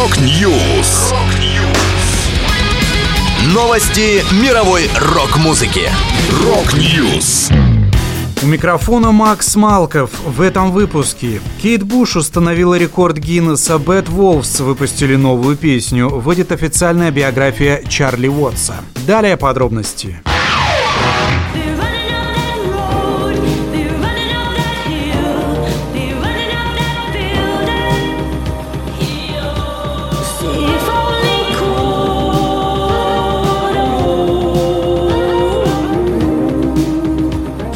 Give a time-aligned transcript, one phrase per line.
[0.00, 1.12] Rock News.
[3.52, 5.90] Новости мировой рок-музыки.
[6.42, 7.50] Rock News.
[8.42, 10.08] У микрофона Макс Малков.
[10.24, 16.08] В этом выпуске Кейт Буш установила рекорд Гиннесса Bad Wolves, выпустили новую песню.
[16.08, 18.76] Выйдет официальная биография Чарли Уотса.
[19.06, 20.22] Далее подробности.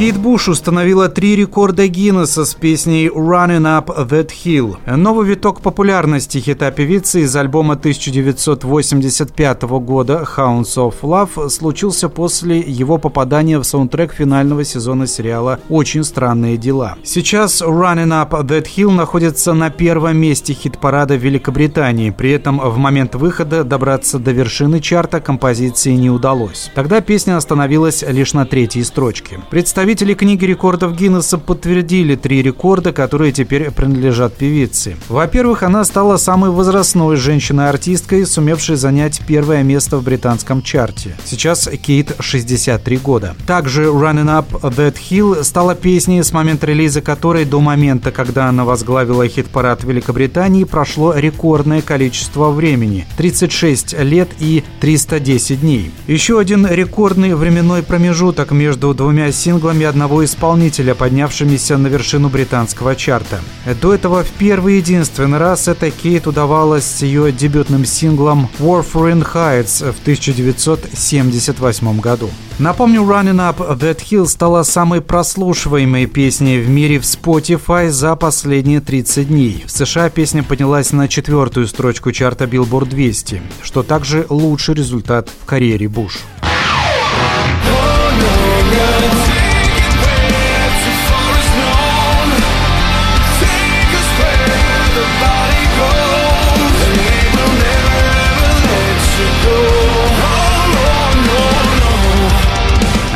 [0.00, 4.78] Кейт Буш установила три рекорда Гиннесса с песней «Running Up That Hill».
[4.96, 12.96] Новый виток популярности хита певицы из альбома 1985 года «Hounds of Love» случился после его
[12.96, 16.96] попадания в саундтрек финального сезона сериала «Очень странные дела».
[17.04, 22.08] Сейчас «Running Up That Hill» находится на первом месте хит-парада Великобритании.
[22.08, 26.70] При этом в момент выхода добраться до вершины чарта композиции не удалось.
[26.74, 29.40] Тогда песня остановилась лишь на третьей строчке.
[29.50, 34.94] Представитель Представители книги рекордов Гиннесса подтвердили три рекорда, которые теперь принадлежат певице.
[35.08, 41.16] Во-первых, она стала самой возрастной женщиной-артисткой, сумевшей занять первое место в британском чарте.
[41.24, 43.34] Сейчас Кейт 63 года.
[43.48, 48.64] Также Running Up That Hill стала песней, с момента релиза которой до момента, когда она
[48.64, 55.90] возглавила хит-парад Великобритании, прошло рекордное количество времени– 36 лет и 310 дней.
[56.06, 62.94] Еще один рекордный временной промежуток между двумя синглами синглами одного исполнителя, поднявшимися на вершину британского
[62.94, 63.40] чарта.
[63.82, 69.92] До этого в первый единственный раз это Кейт удавалось с ее дебютным синглом Warfarin Heights
[69.92, 72.30] в 1978 году.
[72.58, 78.80] Напомню, Running Up That Hill стала самой прослушиваемой песней в мире в Spotify за последние
[78.80, 79.64] 30 дней.
[79.66, 85.46] В США песня поднялась на четвертую строчку чарта Billboard 200, что также лучший результат в
[85.46, 86.18] карьере Буш.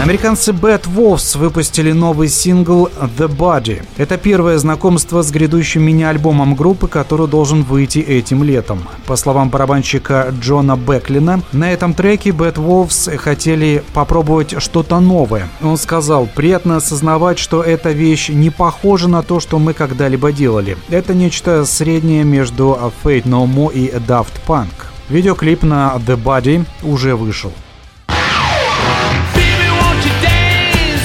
[0.05, 3.83] Американцы Bad Wolves выпустили новый сингл The Body.
[3.97, 8.87] Это первое знакомство с грядущим мини-альбомом группы, который должен выйти этим летом.
[9.07, 15.49] По словам барабанщика Джона Беклина, на этом треке Bad Wolves хотели попробовать что-то новое.
[15.63, 20.77] Он сказал, приятно осознавать, что эта вещь не похожа на то, что мы когда-либо делали.
[20.91, 24.69] Это нечто среднее между Fate No More и Daft Punk.
[25.09, 27.55] Видеоклип на The Body уже вышел.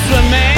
[0.10, 0.49] Man.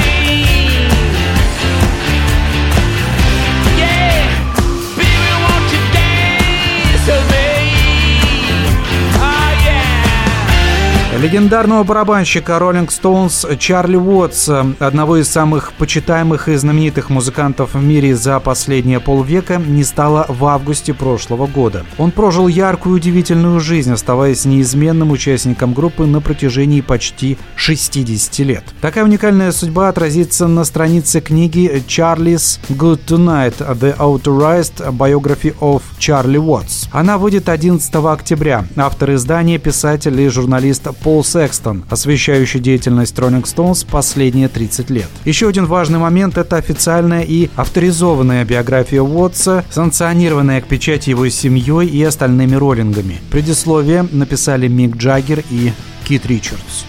[11.32, 18.14] Легендарного барабанщика Rolling Stones Чарли Уотса, одного из самых почитаемых и знаменитых музыкантов в мире
[18.14, 21.86] за последние полвека, не стало в августе прошлого года.
[21.96, 28.64] Он прожил яркую и удивительную жизнь, оставаясь неизменным участником группы на протяжении почти 60 лет.
[28.82, 36.36] Такая уникальная судьба отразится на странице книги Charlie's Good Tonight– The Authorized Biography of Charlie
[36.36, 36.81] Watts.
[36.92, 38.66] Она выйдет 11 октября.
[38.76, 45.08] Автор издания– писатель и журналист Пол Секстон, освещающий деятельность Rolling Stones последние 30 лет.
[45.24, 51.88] Еще один важный момент– это официальная и авторизованная биография Уотса, санкционированная к печати его семьей
[51.88, 53.22] и остальными роллингами.
[53.30, 55.72] Предисловие написали Мик Джаггер и
[56.04, 56.84] Кит Ричардс.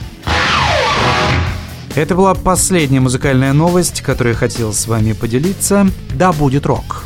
[1.95, 5.87] Это была последняя музыкальная новость, которую я хотел с вами поделиться.
[6.15, 7.05] Да будет рок!